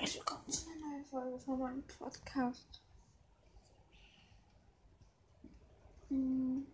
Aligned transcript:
Herzlich 0.00 0.20
willkommen 0.20 0.48
zu 0.48 0.66
einer 0.70 0.80
neuen 0.80 1.04
Folge 1.04 1.38
von 1.40 1.58
meinem 1.58 1.82
Podcast. 1.82 2.80
Hm. 6.08 6.66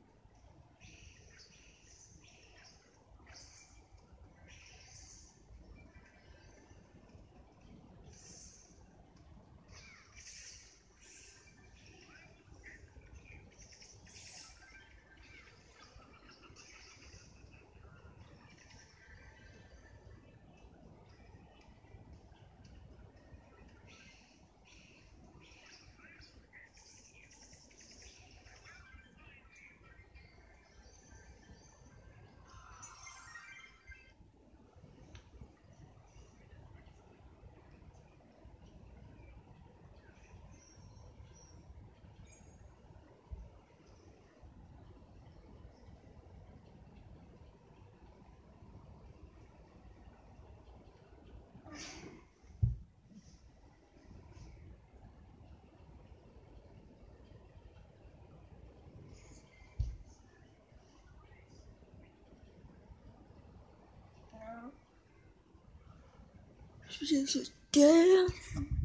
Ich 67.00 67.10
bin 67.10 67.26
jetzt 67.26 67.52
der. 67.74 67.88
Ja! 67.88 68.75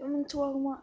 Wir 0.00 0.06
haben 0.06 0.16
ein 0.16 0.26
Tor 0.28 0.50
gemacht. 0.54 0.82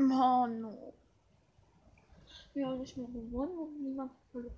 Punkt. 0.00 0.14
Mano. 0.14 0.94
Wir 2.54 2.66
haben 2.66 2.80
nicht 2.80 2.96
mehr 2.96 3.06
gewonnen 3.06 3.58
und 3.58 3.82
niemand 3.82 4.12
verloren. 4.32 4.56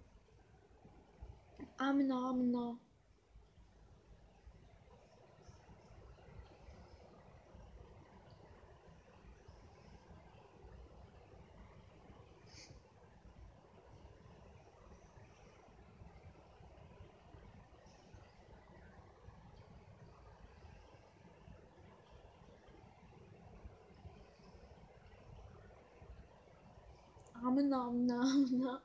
nom 27.53 27.71
nom 27.71 28.07
nom 28.07 28.47
nom. 28.51 28.82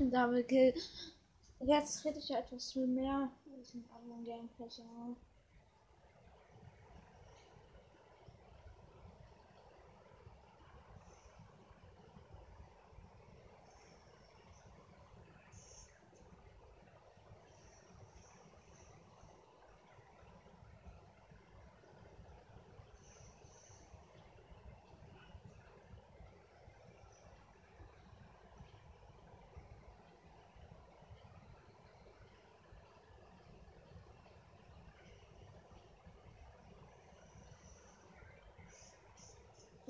Amina. 0.00 0.26
Double 0.26 0.44
Kill. 0.44 0.74
Jetzt 1.60 2.04
rede 2.04 2.18
ich 2.18 2.28
ja 2.28 2.38
etwas 2.38 2.72
viel 2.72 2.86
mehr. 2.86 3.30
Wir 3.44 3.64
sind 3.64 3.84
anderen 3.90 4.24
Gameplays, 4.24 4.80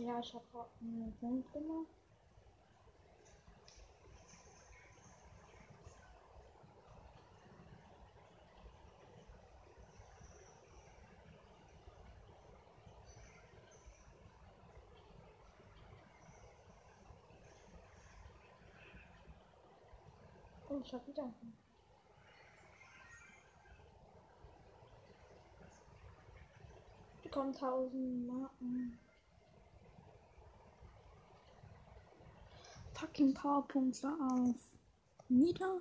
ja. 0.04 0.20
Ich 0.20 0.34
habe 0.34 0.44
einen 0.80 1.16
Punkt 1.18 1.52
gemacht. 1.52 1.86
Oh, 20.68 20.80
ich 20.82 20.92
habe 20.92 21.06
wieder 21.06 21.22
einen 21.22 21.34
Punkt. 21.34 21.56
Die 27.22 27.28
kommen 27.28 27.54
1000 27.54 28.26
Marken. 28.26 28.98
Fucking 32.94 33.34
Powerpunkte 33.34 34.08
auf 34.08 34.54
Nita. 35.28 35.80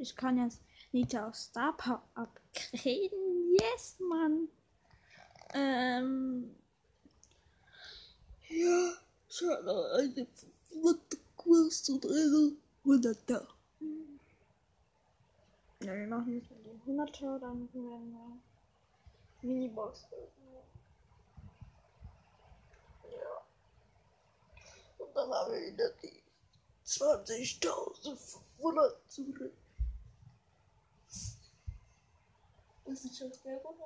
Ich 0.00 0.14
kann 0.14 0.38
jetzt 0.38 0.60
Nita 0.92 1.28
auf 1.28 1.34
Star 1.34 1.76
Power 1.76 2.02
upgraden. 2.14 3.56
Yes, 3.60 3.96
Mann. 3.98 4.48
Ähm. 5.54 6.54
Ja, 8.48 8.92
ich 9.28 9.42
habe 9.42 9.92
eine 9.98 10.26
flotte 10.68 11.16
Quest 11.36 11.90
und 11.90 12.06
eine 12.06 12.56
100er. 12.84 13.46
Ja, 15.80 15.94
wir 15.94 16.06
machen 16.06 16.34
jetzt 16.34 16.50
mit 16.50 16.64
den 16.64 16.80
100er, 16.82 17.38
dann 17.38 17.68
werden 17.72 18.12
wir 18.12 18.38
Minibox 19.42 20.06
Dann 25.14 25.30
haben 25.30 25.52
wir 25.52 25.72
wieder 25.72 25.90
die 26.02 26.22
20.500 26.86 28.94
zurück. 29.08 29.52
Das 32.84 33.04
ist 33.04 33.18
schon 33.18 33.32
sehr 33.32 33.58
gut. 33.58 33.76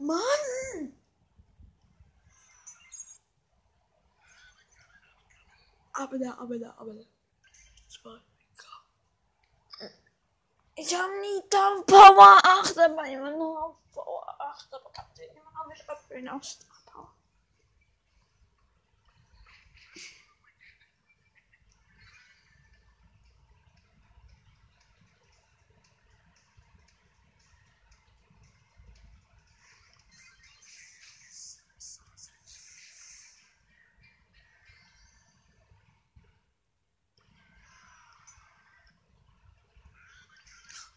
Mann! 0.00 0.96
Aber 5.92 6.18
da, 6.18 6.38
aber 6.38 6.58
da, 6.58 6.74
aber 6.78 6.94
da. 6.94 7.02
Zwei. 7.86 8.18
Ich 10.76 10.94
habe 10.94 11.12
nie 11.20 11.42
Dampf 11.50 11.84
Power 11.86 12.40
8, 12.42 12.78
aber 12.78 13.04
immer 13.04 13.30
nur 13.32 13.78
Power 13.92 14.40
8, 14.40 14.72
aber 14.72 14.90
kann 14.92 15.04
den 15.18 15.36
immer 15.36 15.50
noch 15.52 15.66
nicht 15.68 15.90
abwählen. 15.90 16.28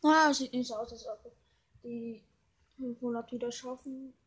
Naja, 0.04 0.30
es 0.32 0.40
sieht 0.40 0.52
nicht 0.52 0.68
so 0.68 0.76
aus, 0.76 0.92
als 0.92 1.08
ob 1.08 1.32
die 1.82 2.22
500 2.76 3.32
wieder 3.32 3.50
schaffen. 3.52 4.14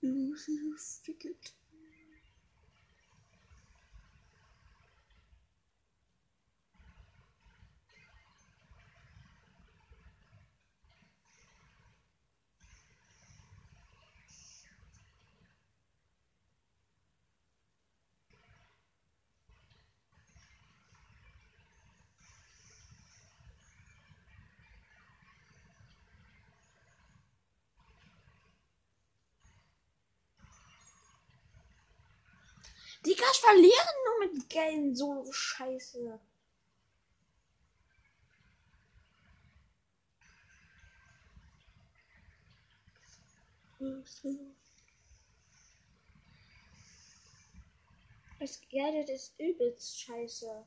Lucy 0.00 0.58
Ficket. 1.04 1.54
Die 33.04 33.16
Gas 33.16 33.38
verlieren 33.38 33.96
nur 34.04 34.28
mit 34.28 34.48
Geld 34.48 34.96
so 34.96 35.32
scheiße. 35.32 36.20
Das 48.38 48.60
Geld 48.68 49.08
ist 49.08 49.38
übelst 49.38 50.00
scheiße. 50.00 50.64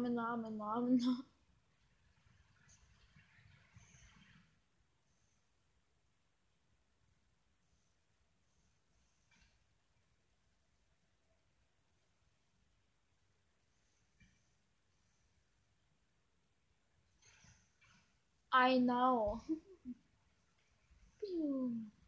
Amen, 0.00 0.18
Amen, 0.18 0.60
Amen. 0.62 1.00
I 18.52 18.78
know. 18.78 19.42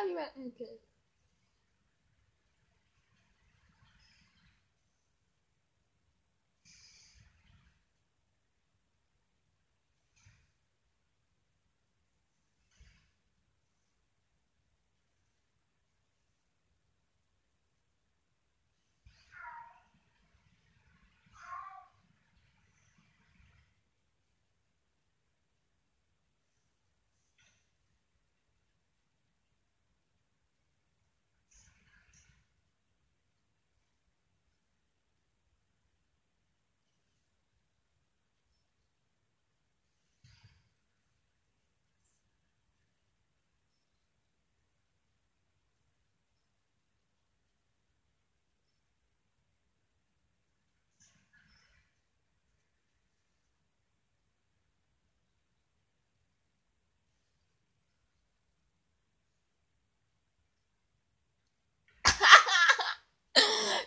Okay. 0.00 0.91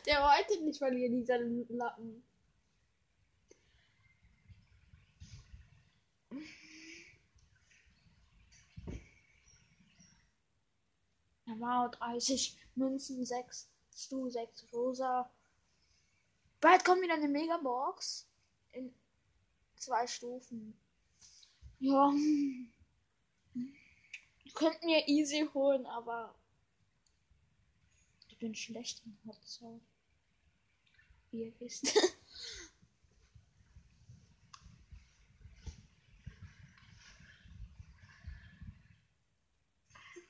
Der 0.05 0.21
wollte 0.21 0.63
nicht 0.63 0.77
verlieren, 0.77 1.13
dieser 1.13 1.39
Lappen. 1.39 2.23
Wow, 11.57 11.89
30 11.91 12.57
Münzen, 12.75 13.25
6 13.25 13.69
Stu, 13.95 14.29
6 14.29 14.67
Rosa. 14.73 15.31
Bald 16.59 16.83
kommt 16.83 17.01
wieder 17.01 17.13
eine 17.13 17.27
Megabox. 17.27 18.27
In 18.73 18.93
zwei 19.77 20.05
Stufen. 20.05 20.77
Ja. 21.79 22.13
Könnten 24.53 24.87
wir 24.87 25.07
easy 25.07 25.47
holen, 25.53 25.85
aber 25.85 26.35
ich 28.27 28.37
bin 28.37 28.53
schlecht 28.53 29.01
in 29.05 29.17
Hotzeit. 29.25 29.81
Wie 31.35 31.43
ihr 31.43 31.59
wisst. 31.59 31.93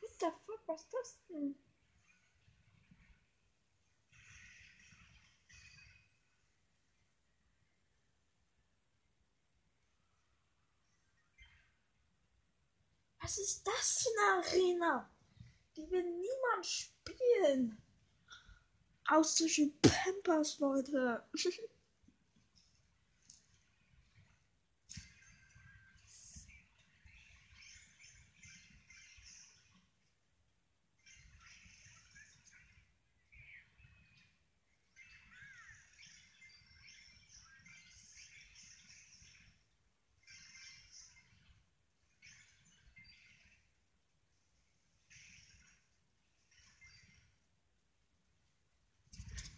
What 0.01 0.19
the 0.19 0.31
fuck, 0.47 0.67
was 0.67 0.81
ist 0.81 0.93
das 0.93 1.19
denn? 1.29 1.55
Was 13.19 13.37
ist 13.37 13.67
das 13.67 14.01
für 14.01 14.09
eine 14.09 14.43
Arena? 14.43 15.11
Die 15.75 15.87
will 15.91 16.03
niemand 16.03 16.65
spielen. 16.65 17.84
austrischen 19.07 19.73
Pampers, 19.81 20.59
Leute. 20.59 21.23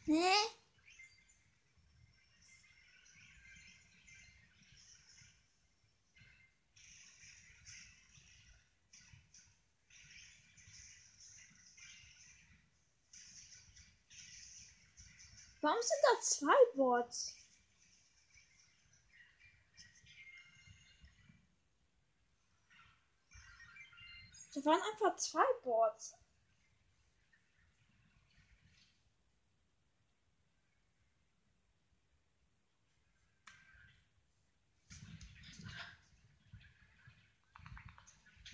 Nee. 0.07 0.23
Warum 15.59 15.81
sind 15.81 15.99
da 16.03 16.21
zwei 16.21 16.53
Bots? 16.75 17.35
Da 24.53 24.63
waren 24.63 24.81
einfach 24.81 25.17
zwei 25.17 25.43
Bots. 25.63 26.15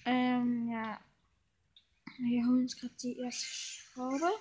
Ähm, 0.06 0.70
ja. 0.70 1.00
Wir 2.18 2.46
holen 2.46 2.64
uns 2.64 2.78
gerade 2.78 2.94
die 3.02 3.18
erste 3.18 3.46
Schraube. 3.46 4.32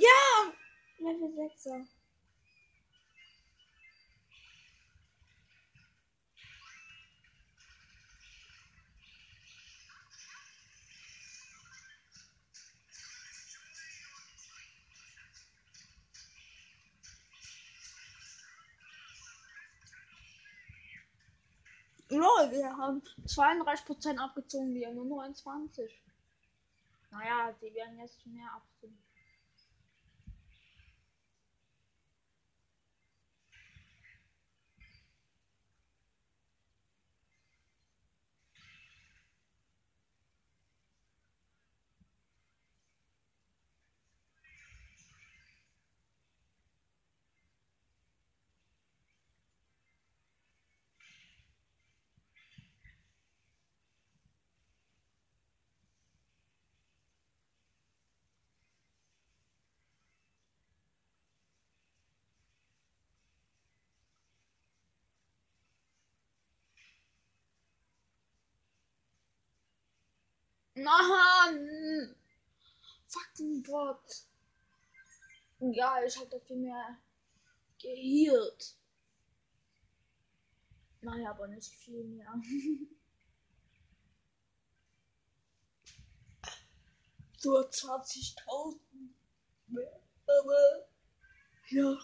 Ja! 0.00 0.52
Level 0.98 1.28
6er. 1.28 1.86
Lol, 22.10 22.50
wir 22.52 22.76
haben 22.76 23.02
32% 23.26 24.18
abgezogen, 24.18 24.74
wir 24.74 24.88
haben 24.88 24.94
nur 24.94 25.06
29. 25.06 26.00
Naja, 27.10 27.52
die 27.60 27.74
werden 27.74 27.98
jetzt 27.98 28.24
mehr 28.26 28.52
abziehen. 28.52 29.03
Mann! 70.74 72.16
Fucking 73.06 73.62
Bot. 73.62 74.26
Ja, 75.60 76.02
ich 76.04 76.18
hab 76.18 76.30
dafür 76.30 76.56
mehr 76.56 76.98
gehielt. 77.80 78.76
Naja, 81.00 81.30
aber 81.30 81.46
nicht 81.48 81.72
viel 81.74 82.02
mehr. 82.04 82.26
so 87.38 87.60
20.000 87.60 88.80
mehr. 89.68 90.00
Aber 90.26 90.88
ja. 91.68 91.96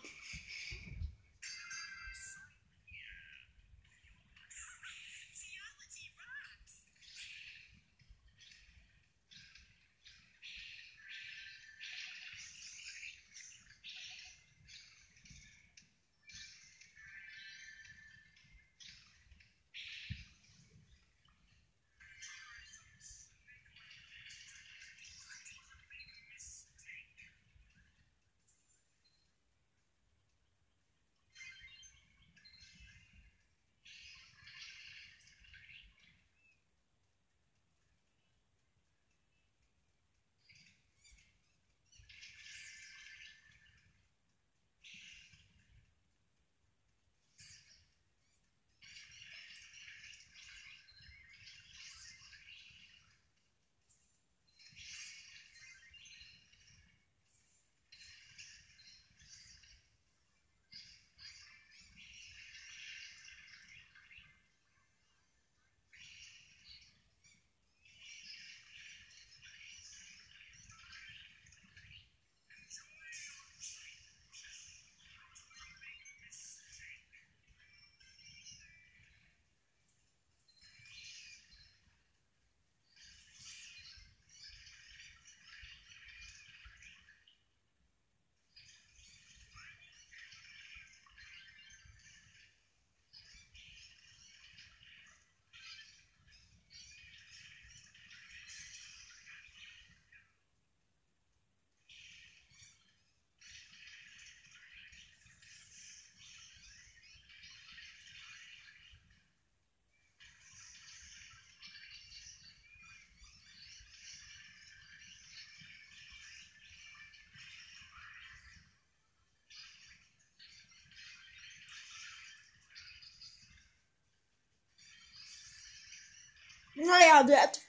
Naja, 126.82 127.22
der 127.24 127.42
hat 127.42 127.60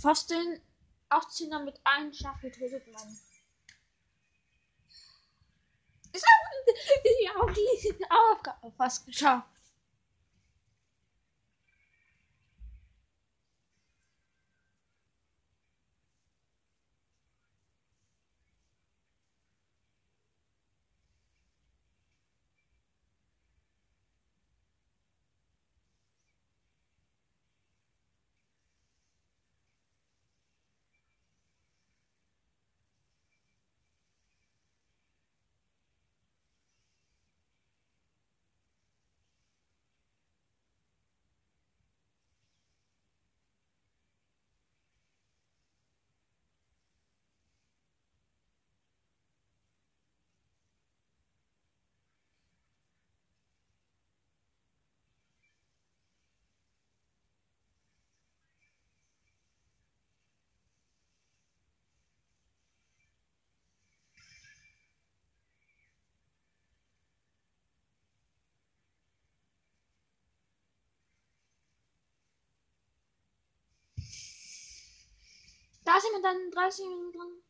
fast 0.00 0.30
den 0.30 0.60
18er 1.08 1.64
mit 1.64 1.80
einem 1.84 2.12
Schlag 2.12 2.40
getötet, 2.40 2.86
Mann. 2.88 3.18
Ja, 7.22 7.30
auch 7.36 7.50
die 7.50 7.96
Aufgabe 8.08 8.72
fast 8.76 9.06
geschafft. 9.06 9.48
Da 76.02 76.06
dann 76.22 76.40
in 76.40 76.50
30 76.50 76.86
Minuten. 76.86 77.42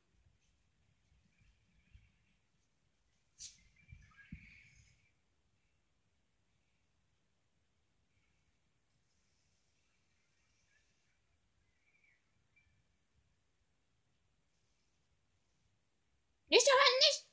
Nicht 16.48 16.66
hören, 16.66 16.98
nicht! 16.98 17.26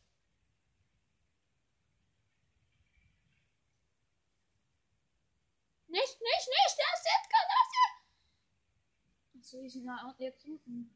Nicht, 5.87 6.21
nicht, 6.21 6.21
nicht! 6.21 6.77
Der 6.77 6.93
ist 6.93 7.05
der. 7.05 7.17
Achso, 9.39 9.61
die 9.61 9.69
sind 9.69 9.87
da 9.87 10.13
jetzt 10.19 10.45
unten. 10.45 10.93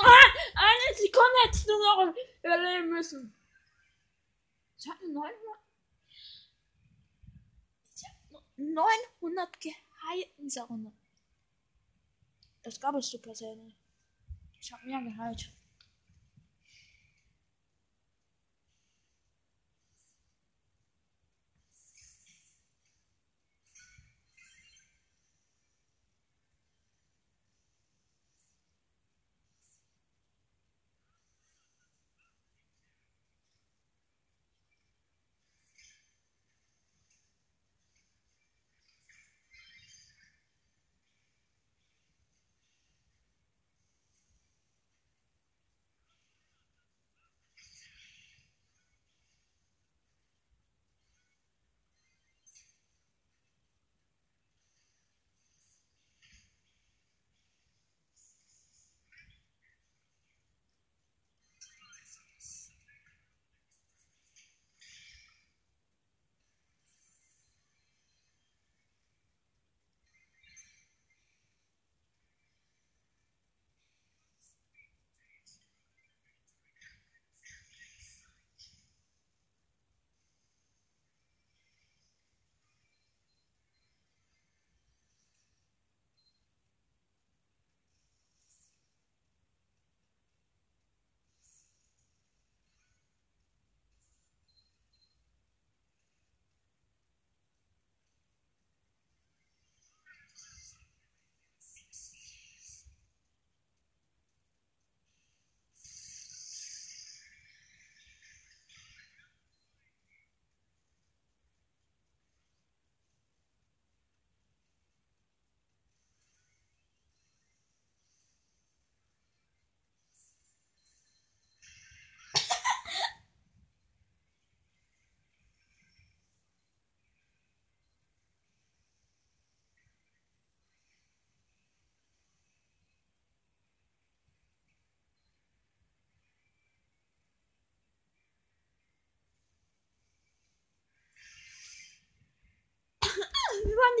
Ah, 0.00 0.30
eine 0.54 0.96
Noch 1.48 2.14
überleben 2.42 2.90
müssen. 2.90 3.34
Ich 4.78 4.88
habe 4.88 5.12
900. 5.12 5.34
Ich 7.96 8.04
habe 8.04 8.44
900 8.56 9.60
geheilt 9.60 10.30
in. 10.38 10.92
Das 12.62 12.80
gab 12.80 12.94
es 12.96 13.10
super 13.10 13.34
selten. 13.34 13.74
Ich 14.60 14.72
habe 14.72 14.86
mehr 14.86 15.02
geheilt. 15.02 15.50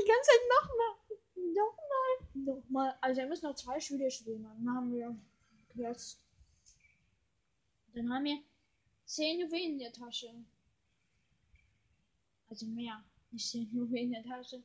Die 0.02 0.08
ganze 0.08 0.30
Zeit 0.30 0.40
nochmal. 0.56 0.92
Nochmal. 1.54 2.54
Nochmal. 2.56 2.98
Also 3.00 3.20
wir 3.20 3.28
müssen 3.28 3.46
noch 3.46 3.54
zwei 3.54 3.80
Spiele 3.80 4.10
spielen. 4.10 4.42
Dann 4.42 4.74
haben 4.74 4.92
wir 4.92 5.16
jetzt. 5.74 6.20
Dann 7.94 8.12
haben 8.12 8.24
wir 8.24 8.38
zehn 9.04 9.40
Juwelen 9.40 9.72
in 9.72 9.78
der 9.78 9.92
Tasche. 9.92 10.32
Also 12.48 12.66
mehr. 12.66 13.02
Nicht 13.30 13.48
zehn 13.48 13.70
Juwelen 13.72 14.12
in 14.12 14.22
der 14.22 14.24
Tasche. 14.24 14.62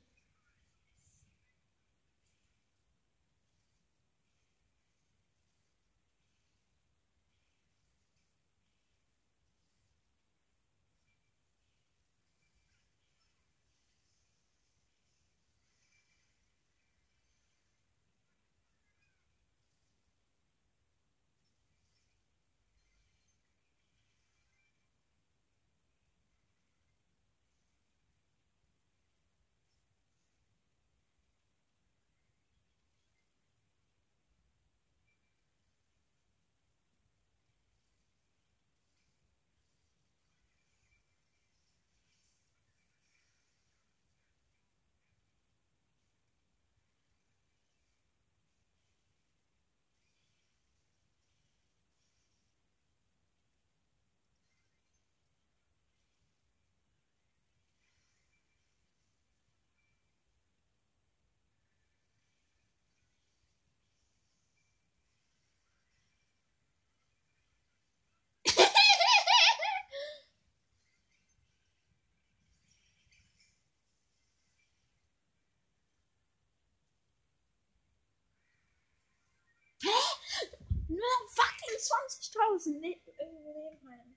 20.000 81.84 82.80
ne 82.80 83.02
Nebenheim. 83.18 84.16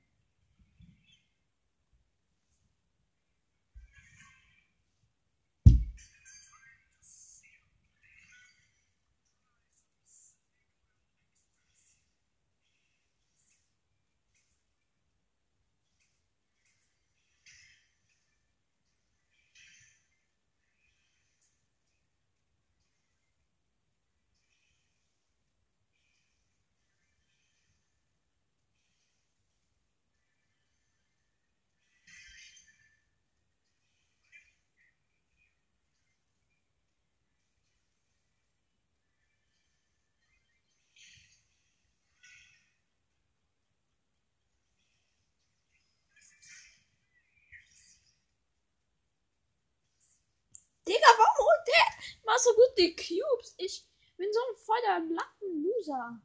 Digga, 50.86 51.10
warum 51.18 51.46
holt 51.46 51.66
der 51.66 51.86
mal 52.24 52.38
so 52.38 52.54
gut 52.54 52.65
die 52.78 52.94
Cubes? 52.94 53.54
Ich 53.58 53.84
bin 54.16 54.28
so 54.32 54.40
ein 54.40 54.56
voller 54.56 55.00
Lappen-Loser. 55.14 56.20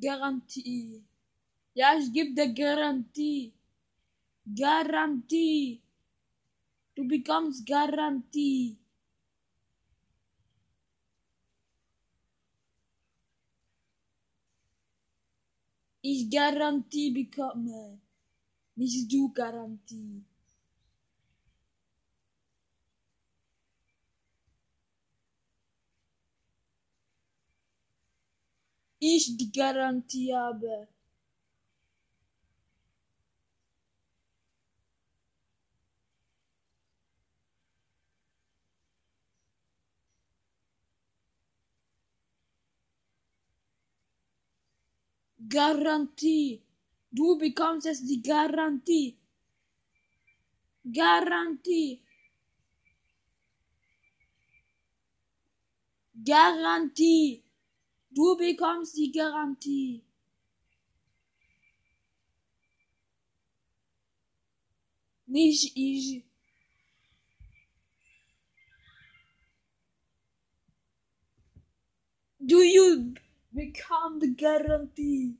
Garantie. 0.00 1.04
Ja, 1.74 1.96
ich 1.98 2.12
gebe 2.12 2.34
dir 2.34 2.52
Garantie. 2.52 3.52
Garantie. 4.44 5.82
Du 6.94 7.06
bekommst 7.06 7.66
Garantie. 7.66 8.76
Ich 16.06 16.28
Garantie 16.28 17.10
bekomme. 17.10 17.98
Nicht 18.76 19.10
du 19.10 19.32
Garantie. 19.32 20.22
Ich 28.98 29.34
die 29.38 29.50
Garantie 29.50 30.34
habe. 30.34 30.88
Garantie. 45.48 46.62
Du 47.10 47.38
bekommst 47.38 47.86
jetzt 47.86 48.08
die 48.08 48.22
Garantie? 48.22 49.16
Garantie. 50.84 52.02
Garantie. 56.24 57.44
Du 58.10 58.36
bekommst 58.36 58.96
die 58.96 59.10
Garantie? 59.12 60.02
Nicht 65.26 65.76
ich. 65.76 66.24
Do 72.38 72.62
you 72.62 73.14
become 73.54 74.20
the 74.20 74.28
guarantee? 74.28 75.36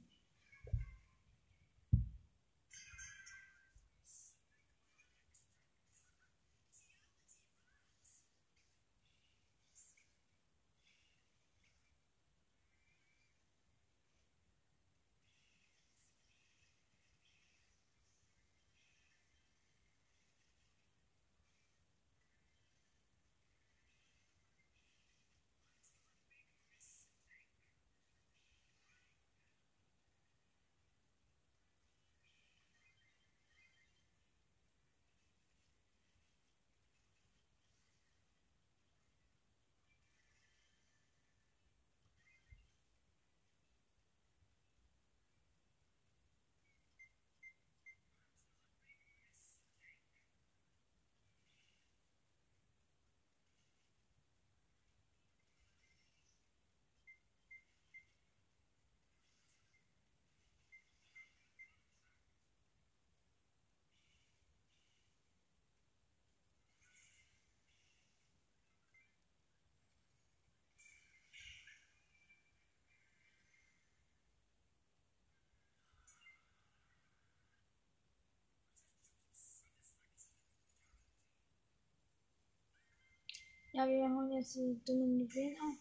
Ja, 83.74 83.88
wir 83.88 84.08
holen 84.08 84.30
jetzt 84.30 84.54
die 84.54 84.80
dummen 84.86 85.18
Juwelen 85.18 85.56
auf. 85.58 85.76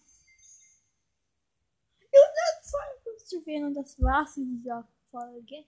Ja, 2.11 2.19
52 2.63 3.31
Juwelen 3.33 3.65
und 3.65 3.75
das 3.75 4.01
war's 4.01 4.35
in 4.35 4.57
dieser 4.57 4.87
Folge. 5.11 5.65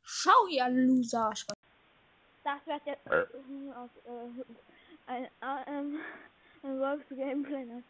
Schau, 0.00 0.46
ihr 0.48 0.66
Loser. 0.70 1.30
Das 2.44 2.66
wird 2.66 2.86
jetzt 2.86 3.06
aus 3.06 3.90
äh, 4.06 4.42
ein, 5.06 5.28
ähm, 5.66 5.98
ein 6.62 6.80
Works 6.80 7.08
Gameplay. 7.10 7.66
Ne? 7.66 7.84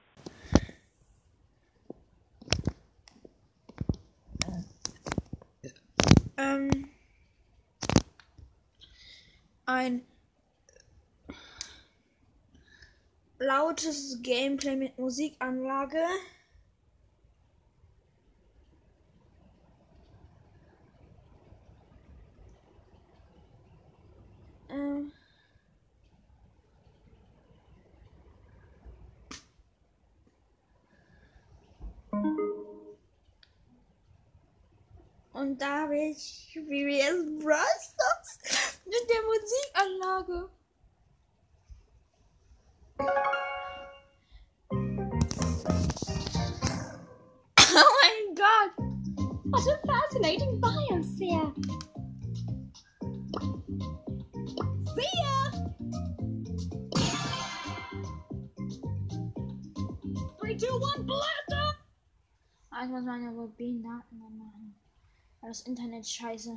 Ähm, 6.37 6.91
ein 9.67 10.10
lautes 13.41 14.21
Gameplay 14.23 14.77
mit 14.77 14.99
Musikanlage. 14.99 16.05
Ähm. 24.69 25.13
Und 35.33 35.63
da 35.63 35.83
habe 35.85 35.97
ich 35.97 36.51
VBS 36.53 37.43
Brawl 37.43 37.57
Stars 37.57 38.81
mit 38.85 39.09
der 39.09 39.23
Musikanlage. 39.23 40.60
oh 47.61 47.91
my 48.03 48.13
god! 48.37 48.71
What 49.45 49.67
a 49.67 49.79
fascinating 49.87 50.61
biosphere! 50.61 51.55
See 54.95 55.13
ya! 55.23 55.37
Three, 60.39 60.57
two, 60.57 60.79
one, 60.79 61.07
blast 61.07 61.53
off! 61.53 61.77
Ich 62.83 62.89
muss 62.89 63.05
meine, 63.05 63.35
wo 63.37 63.47
bin 63.47 63.83
da? 63.83 64.03
Nein, 64.11 64.37
Mann. 64.37 64.75
Das 65.43 65.63
Internet 65.63 66.07
scheiße. 66.07 66.57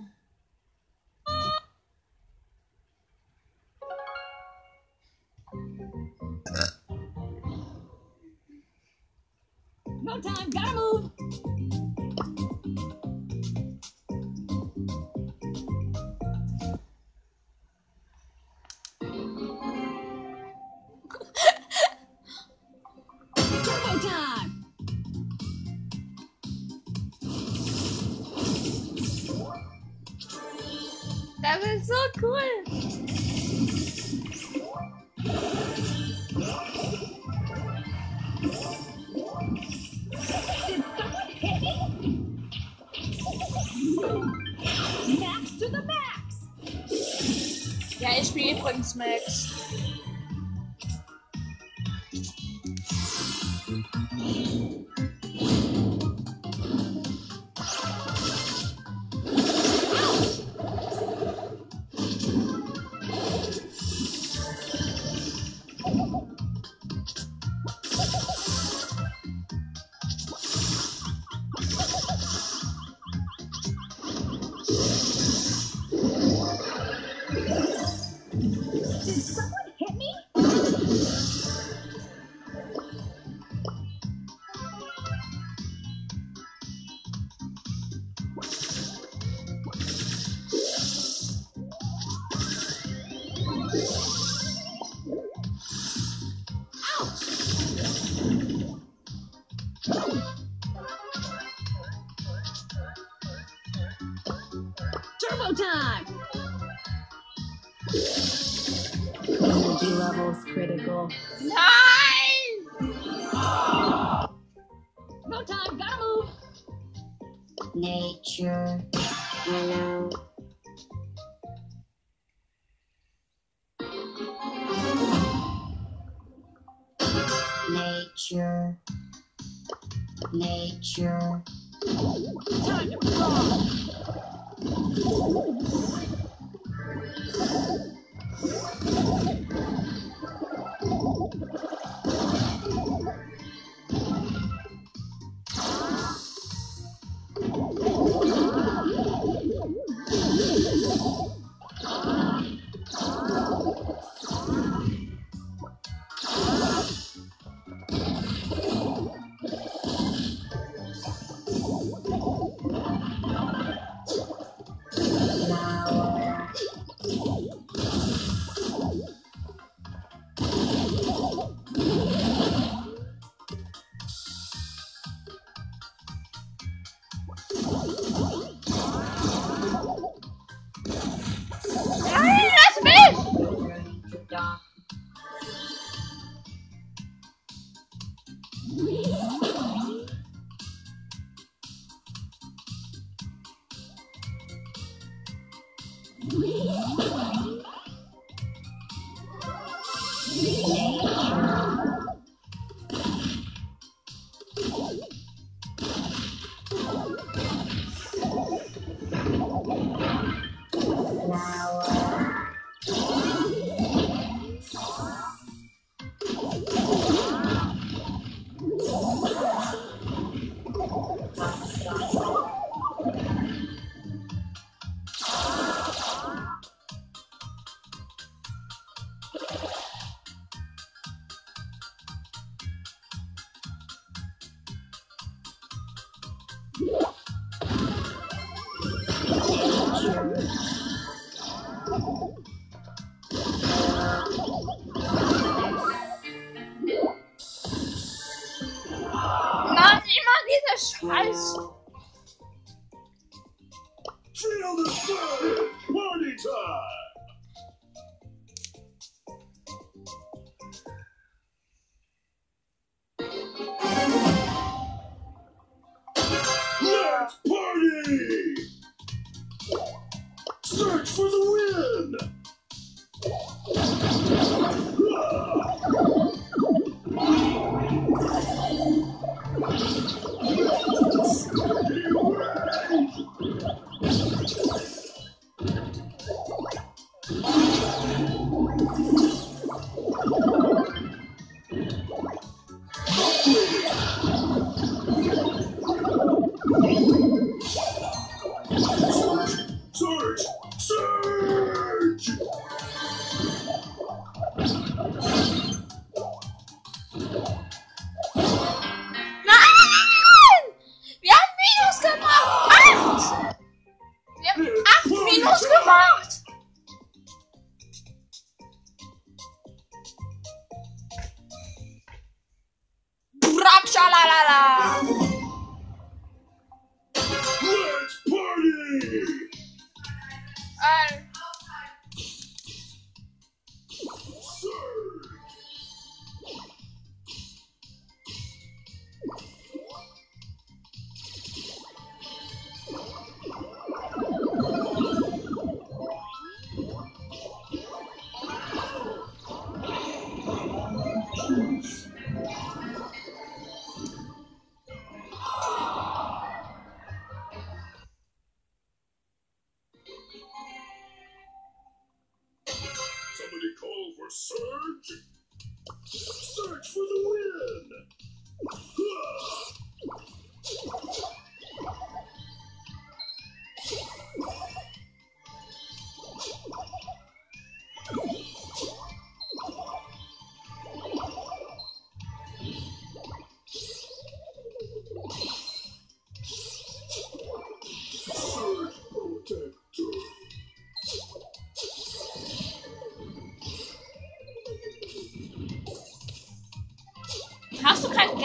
Time, 10.23 10.49
gotta 10.49 10.73
move! 10.73 11.82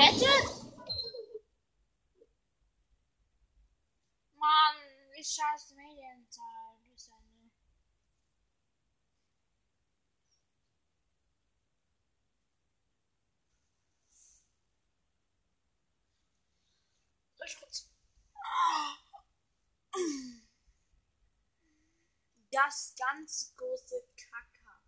Gadget? 0.08 0.48
Mann, 4.36 4.76
wie 5.12 5.22
scheiße 5.22 5.74
Medienzeit. 5.74 6.44
Du 6.82 6.90
bist 6.92 7.12
eine. 7.12 7.50
Das 22.50 22.94
ganz 22.96 23.52
große 23.56 24.08
Kacker. 24.16 24.82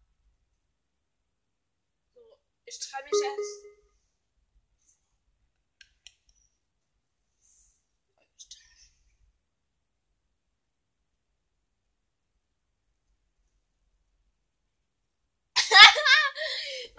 So, 2.14 2.20
ich 2.64 2.78
treibe 2.80 3.04
mich 3.04 3.22
jetzt. 3.22 3.79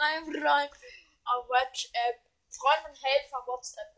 Mein 0.02 0.26
Freund 0.26 0.72
auf 1.26 1.48
WhatsApp. 1.48 2.18
Freund 2.50 2.86
und 2.90 2.98
Helfer 3.04 3.46
WhatsApp. 3.46 3.96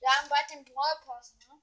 Wir 0.00 0.08
haben 0.10 0.28
bald 0.28 0.50
den 0.50 0.64
Brawl 0.64 1.00
Pass, 1.04 1.34
ne? 1.46 1.60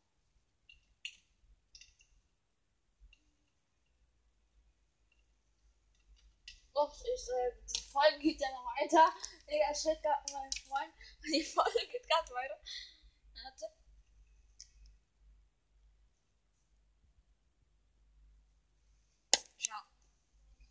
Ups, 6.74 7.04
ich, 7.04 7.30
äh, 7.30 7.52
die 7.74 7.82
Folge 7.89 8.20
geht 8.20 8.41
ja 8.41 8.50
noch 8.52 8.66
weiter. 8.66 9.14
Digga, 9.50 9.74
shit, 9.74 10.02
gerade 10.02 10.34
mein 10.34 10.52
Freund. 10.68 10.93
Die 11.24 11.43
Folge 11.43 11.88
geht 11.88 12.08
gerade 12.10 12.32
weiter. 12.34 12.60